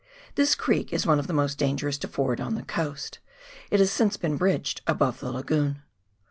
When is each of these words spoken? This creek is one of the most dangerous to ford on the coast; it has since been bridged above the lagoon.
This 0.33 0.55
creek 0.55 0.91
is 0.91 1.05
one 1.05 1.19
of 1.19 1.27
the 1.27 1.31
most 1.31 1.59
dangerous 1.59 1.99
to 1.99 2.07
ford 2.07 2.41
on 2.41 2.55
the 2.55 2.63
coast; 2.63 3.19
it 3.69 3.79
has 3.79 3.91
since 3.91 4.17
been 4.17 4.35
bridged 4.35 4.81
above 4.87 5.19
the 5.19 5.31
lagoon. 5.31 5.83